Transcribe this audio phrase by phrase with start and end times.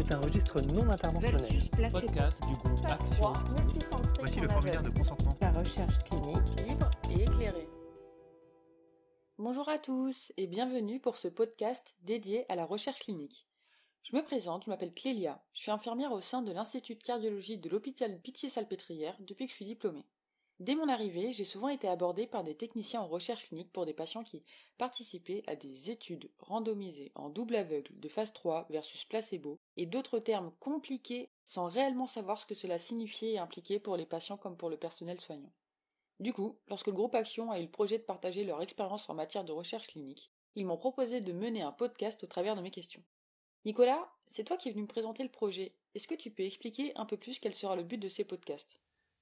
[0.00, 1.92] C'est un registre non interventionnel.
[1.92, 3.32] Podcast du groupe Action.
[4.18, 5.36] Voici le formulaire de consentement.
[5.42, 7.68] La recherche clinique libre et éclairée.
[9.36, 13.46] Bonjour à tous et bienvenue pour ce podcast dédié à la recherche clinique.
[14.02, 17.58] Je me présente, je m'appelle Clélia, je suis infirmière au sein de l'Institut de cardiologie
[17.58, 20.06] de l'hôpital Pitié-Salpêtrière depuis que je suis diplômée.
[20.60, 23.94] Dès mon arrivée, j'ai souvent été abordée par des techniciens en recherche clinique pour des
[23.94, 24.44] patients qui
[24.76, 30.18] participaient à des études randomisées en double aveugle de phase 3 versus placebo et d'autres
[30.18, 34.58] termes compliqués sans réellement savoir ce que cela signifiait et impliquait pour les patients comme
[34.58, 35.50] pour le personnel soignant.
[36.18, 39.14] Du coup, lorsque le groupe Action a eu le projet de partager leur expérience en
[39.14, 42.70] matière de recherche clinique, ils m'ont proposé de mener un podcast au travers de mes
[42.70, 43.02] questions.
[43.64, 45.74] Nicolas, c'est toi qui es venu me présenter le projet.
[45.94, 48.78] Est-ce que tu peux expliquer un peu plus quel sera le but de ces podcasts?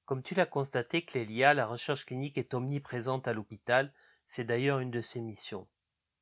[0.08, 3.92] Comme tu l'as constaté, Clélia, la recherche clinique est omniprésente à l'hôpital,
[4.26, 5.68] c'est d'ailleurs une de ses missions.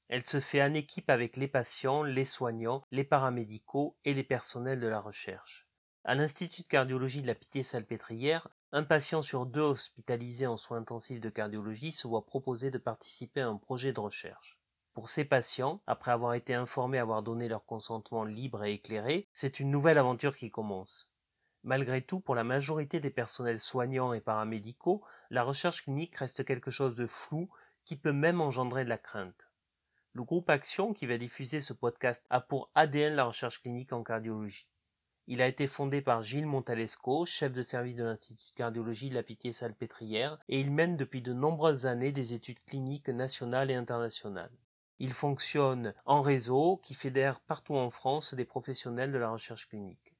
[0.09, 4.81] Elle se fait en équipe avec les patients, les soignants, les paramédicaux et les personnels
[4.81, 5.69] de la recherche.
[6.03, 11.21] À l'Institut de cardiologie de la Pitié-Salpêtrière, un patient sur deux hospitalisés en soins intensifs
[11.21, 14.59] de cardiologie se voit proposer de participer à un projet de recherche.
[14.95, 19.61] Pour ces patients, après avoir été informés avoir donné leur consentement libre et éclairé, c'est
[19.61, 21.09] une nouvelle aventure qui commence.
[21.67, 26.71] Malgré tout, pour la majorité des personnels soignants et paramédicaux, la recherche clinique reste quelque
[26.71, 27.51] chose de flou
[27.85, 29.51] qui peut même engendrer de la crainte.
[30.13, 34.05] Le groupe Action qui va diffuser ce podcast a pour ADN la recherche clinique en
[34.05, 34.77] cardiologie.
[35.27, 39.17] Il a été fondé par Gilles Montalesco, chef de service de l'Institut de cardiologie de
[39.17, 44.57] la Pitié-Salpêtrière, et il mène depuis de nombreuses années des études cliniques nationales et internationales.
[45.01, 50.16] Il fonctionne en réseau qui fédère partout en France des professionnels de la recherche clinique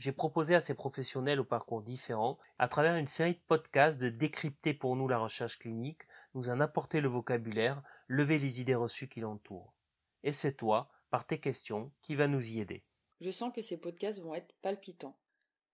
[0.00, 4.08] j'ai proposé à ces professionnels au parcours différents, à travers une série de podcasts, de
[4.08, 6.00] décrypter pour nous la recherche clinique,
[6.34, 9.74] nous en apporter le vocabulaire, lever les idées reçues qui l'entourent.
[10.24, 12.82] Et c'est toi, par tes questions, qui va nous y aider.
[13.20, 15.18] Je sens que ces podcasts vont être palpitants.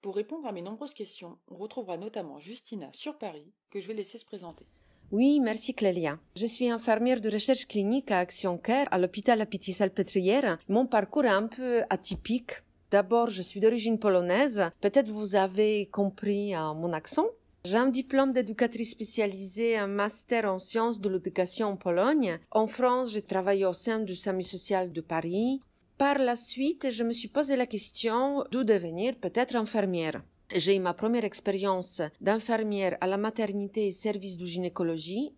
[0.03, 3.95] Pour répondre à mes nombreuses questions, on retrouvera notamment Justina sur Paris, que je vais
[3.95, 4.67] laisser se présenter.
[5.13, 6.19] Oui, merci Clélia.
[6.35, 10.59] Je suis infirmière de recherche clinique à Action Care à l'hôpital La Pitié-Salpêtrière.
[10.69, 14.71] Mon parcours est un peu atypique D'abord, je suis d'origine polonaise.
[14.81, 17.27] Peut-être vous avez compris euh, mon accent.
[17.65, 22.39] J'ai un diplôme d'éducatrice spécialisée, un master en sciences de l'éducation en Pologne.
[22.53, 25.61] En France, j'ai travaillé au sein du SAMU social de Paris.
[25.99, 30.23] Par la suite, je me suis posé la question d'où devenir peut-être infirmière.
[30.55, 35.33] J'ai eu ma première expérience d'infirmière à la maternité et service de gynécologie.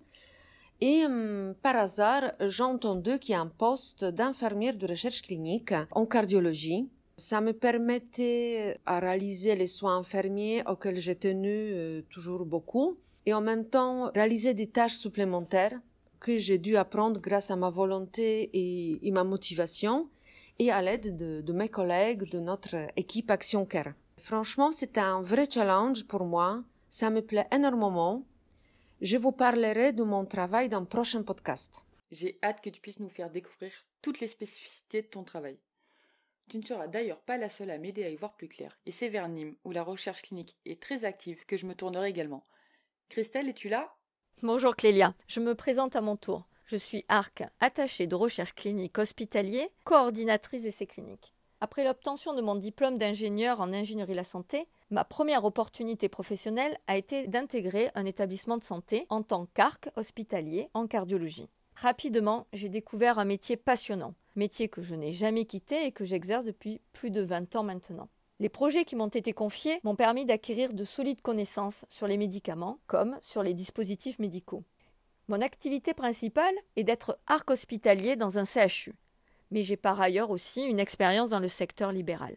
[0.82, 5.72] Et hum, par hasard, j'entends deux qu'il y a un poste d'infirmière de recherche clinique
[5.92, 12.00] en cardiologie ça me permettait euh, à réaliser les soins infirmiers auxquels j'ai tenu euh,
[12.08, 12.96] toujours beaucoup
[13.26, 15.78] et en même temps réaliser des tâches supplémentaires
[16.20, 20.08] que j'ai dû apprendre grâce à ma volonté et, ma motivation
[20.60, 23.94] et à l'aide de, mes collègues de notre équipe Action Care.
[24.16, 26.64] Franchement, c'était un vrai challenge pour moi.
[26.88, 28.24] Ça me plaît énormément.
[29.00, 31.84] Je vous parlerai de mon travail dans un prochain podcast.
[32.10, 33.70] J'ai hâte que tu puisses nous faire découvrir
[34.02, 35.58] toutes les spécificités de ton travail.
[36.48, 38.92] Tu ne seras d'ailleurs pas la seule à m'aider à y voir plus clair, et
[38.92, 42.42] c'est vers Nîmes, où la recherche clinique est très active, que je me tournerai également.
[43.10, 43.94] Christelle, es-tu là?
[44.42, 46.48] Bonjour Clélia, je me présente à mon tour.
[46.64, 51.34] Je suis ARC, attachée de recherche clinique hospitalier, coordinatrice d'essais cliniques.
[51.60, 56.78] Après l'obtention de mon diplôme d'ingénieur en ingénierie de la santé, ma première opportunité professionnelle
[56.86, 61.50] a été d'intégrer un établissement de santé en tant qu'ARC hospitalier en cardiologie.
[61.81, 66.44] Rapidement, j'ai découvert un métier passionnant, métier que je n'ai jamais quitté et que j'exerce
[66.44, 68.09] depuis plus de 20 ans maintenant.
[68.41, 72.81] Les projets qui m'ont été confiés m'ont permis d'acquérir de solides connaissances sur les médicaments
[72.89, 74.65] comme sur les dispositifs médicaux.
[75.28, 78.95] Mon activité principale est d'être arc hospitalier dans un CHU,
[79.53, 82.34] mais j'ai par ailleurs aussi une expérience dans le secteur libéral.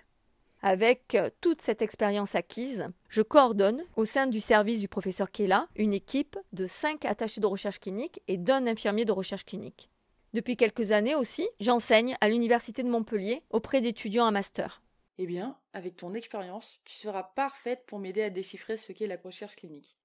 [0.64, 5.68] Avec euh, toute cette expérience acquise, je coordonne au sein du service du professeur Kela
[5.76, 9.90] une équipe de cinq attachés de recherche clinique et d'un infirmier de recherche clinique.
[10.34, 14.84] Depuis quelques années aussi, j'enseigne à l'Université de Montpellier auprès d'étudiants à master.
[15.18, 19.18] Eh bien, avec ton expérience, tu seras parfaite pour m'aider à déchiffrer ce qu'est la
[19.18, 19.98] recherche clinique.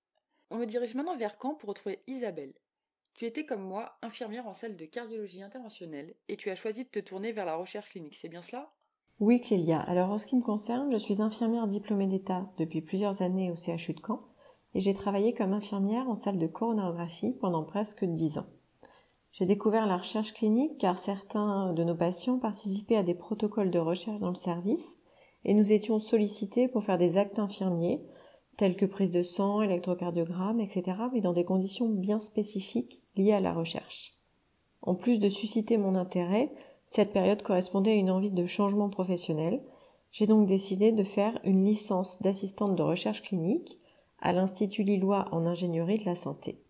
[0.51, 2.55] On me dirige maintenant vers Caen pour retrouver Isabelle.
[3.15, 6.89] Tu étais comme moi infirmière en salle de cardiologie interventionnelle et tu as choisi de
[6.89, 8.73] te tourner vers la recherche clinique, c'est bien cela?
[9.19, 9.81] Oui, Clélia.
[9.81, 13.57] Alors en ce qui me concerne, je suis infirmière diplômée d'État depuis plusieurs années au
[13.57, 14.21] CHU de Caen
[14.75, 18.45] et j'ai travaillé comme infirmière en salle de coronarographie pendant presque dix ans.
[19.33, 23.79] J'ai découvert la recherche clinique car certains de nos patients participaient à des protocoles de
[23.79, 24.99] recherche dans le service
[25.47, 28.03] et nous étions sollicités pour faire des actes infirmiers
[28.59, 30.85] tels que prise de sang, électrocardiogramme, etc.,
[31.15, 34.15] mais dans des conditions bien spécifiques liées à la recherche.
[34.83, 36.53] En plus de susciter mon intérêt,
[36.87, 39.63] cette période correspondait à une envie de changement professionnel.
[40.13, 43.79] J'ai donc décidé de faire une licence d'assistante de recherche clinique
[44.21, 46.61] à l'Institut Lillois en ingénierie de la santé.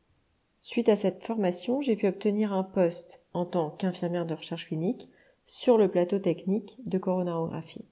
[0.61, 5.09] Suite à cette formation, j'ai pu obtenir un poste en tant qu'infirmière de recherche clinique
[5.47, 7.85] sur le plateau technique de coronarographie.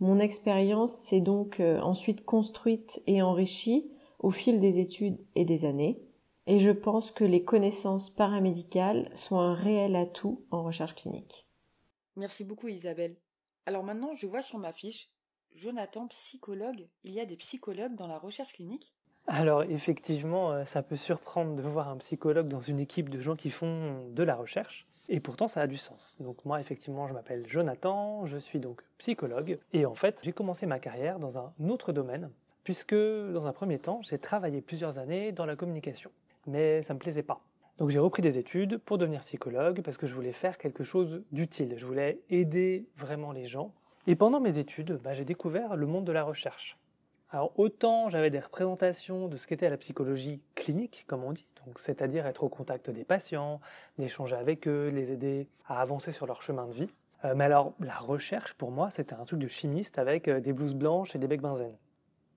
[0.00, 5.64] Mon expérience s'est donc euh, ensuite construite et enrichie au fil des études et des
[5.64, 6.02] années,
[6.46, 11.46] et je pense que les connaissances paramédicales sont un réel atout en recherche clinique.
[12.20, 13.16] Merci beaucoup Isabelle.
[13.64, 15.08] Alors maintenant, je vois sur ma fiche
[15.54, 16.86] Jonathan psychologue.
[17.02, 18.92] Il y a des psychologues dans la recherche clinique?
[19.26, 23.36] Alors effectivement, euh, ça peut surprendre de voir un psychologue dans une équipe de gens
[23.36, 24.86] qui font de la recherche.
[25.08, 26.18] Et pourtant, ça a du sens.
[26.20, 29.58] Donc moi, effectivement, je m'appelle Jonathan, je suis donc psychologue.
[29.72, 32.30] Et en fait, j'ai commencé ma carrière dans un autre domaine,
[32.64, 36.10] puisque dans un premier temps, j'ai travaillé plusieurs années dans la communication.
[36.46, 37.40] Mais ça ne me plaisait pas.
[37.80, 41.22] Donc j'ai repris des études pour devenir psychologue parce que je voulais faire quelque chose
[41.32, 41.72] d'utile.
[41.78, 43.72] Je voulais aider vraiment les gens.
[44.06, 46.76] Et pendant mes études, bah, j'ai découvert le monde de la recherche.
[47.30, 51.46] Alors autant j'avais des représentations de ce qu'était la psychologie clinique, comme on dit,
[51.76, 53.60] c'est-à-dire être au contact des patients,
[53.96, 56.90] d'échanger avec eux, les aider à avancer sur leur chemin de vie.
[57.24, 60.52] Euh, mais alors la recherche pour moi c'était un truc de chimiste avec euh, des
[60.52, 61.76] blouses blanches et des becs benzène.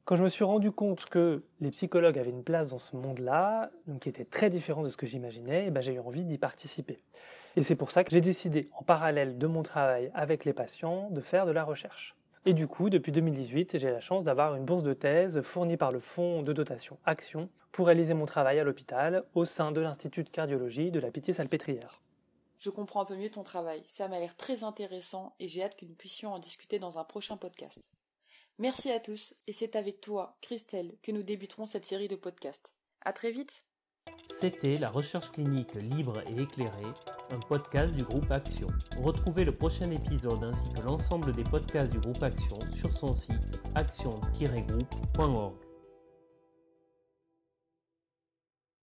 [0.06, 3.72] Quand je me suis rendu compte que les psychologues avaient une place dans ce monde-là,
[4.02, 7.02] qui était très différent de ce que j'imaginais, eh ben, j'ai eu envie d'y participer.
[7.56, 11.10] Et c'est pour ça que j'ai décidé, en parallèle de mon travail avec les patients,
[11.10, 12.18] de faire de la recherche.
[12.46, 15.94] Et du coup, depuis 2018, j'ai la chance d'avoir une bourse de thèse fournie par
[15.94, 20.26] le Fonds de dotation Action pour réaliser mon travail à l'hôpital au sein de l'Institut
[20.26, 22.02] de cardiologie de la Pitié-Salpêtrière.
[22.60, 25.78] Je comprends un peu mieux ton travail, ça m'a l'air très intéressant et j'ai hâte
[25.78, 27.90] que nous puissions en discuter dans un prochain podcast.
[28.60, 32.74] Merci à tous et c'est avec toi, Christelle, que nous débuterons cette série de podcasts.
[33.02, 33.64] À très vite!
[34.40, 36.94] C'était la recherche clinique libre et éclairée,
[37.32, 38.68] un podcast du groupe Action.
[39.02, 43.60] Retrouvez le prochain épisode ainsi que l'ensemble des podcasts du groupe Action sur son site
[43.76, 45.54] action-groupe.org.